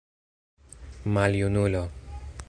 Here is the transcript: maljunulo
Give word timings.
maljunulo 1.13 1.83